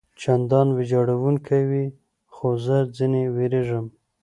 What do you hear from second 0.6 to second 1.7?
ویجاړوونکي